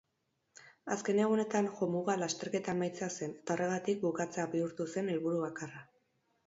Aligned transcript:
Azken 0.95 1.19
egunetan 1.25 1.67
jomuga 1.75 2.17
lasterketa 2.23 2.75
amaitzea 2.75 3.11
zen 3.19 3.37
eta 3.37 3.57
horregatik 3.59 4.03
bukatzea 4.09 4.49
bihurtu 4.57 4.93
zen 4.97 5.15
helburu 5.17 5.45
bakarra. 5.49 5.89